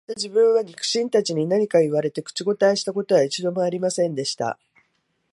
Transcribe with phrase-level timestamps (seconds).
[0.07, 4.57] また自分は、肉親たちに何か言われて、口応えした事は一度も有りませんでした